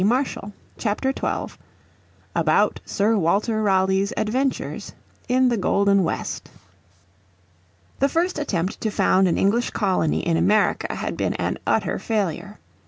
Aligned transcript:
__________Chapter 0.79 1.13
12 1.13 1.59
About 2.35 2.79
Sir 2.83 3.15
Walter 3.17 3.61
Raleigh's 3.61 4.11
Adventures 4.17 4.93
in 5.29 5.49
the 5.49 5.57
Golden 5.57 6.03
West 6.03 6.49
The 7.99 8.09
first 8.09 8.39
attempt 8.39 8.81
to 8.81 8.89
found 8.89 9.27
an 9.27 9.37
English 9.37 9.69
colony 9.69 10.25
in 10.25 10.37
America 10.37 10.95
had 10.95 11.15
been 11.15 11.35
an 11.35 11.59
utter 11.67 11.99
failure. 11.99 12.57